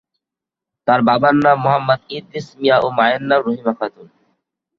তার 0.87 0.99
বাবার 1.07 1.35
নাম 1.43 1.57
মোহাম্মদ 1.63 2.01
ইদ্রিস 2.15 2.47
মিয়া 2.59 2.75
ও 2.79 2.87
মায়ের 2.97 3.21
নাম 3.29 3.39
রহিমা 3.45 3.73
খাতুন। 3.79 4.07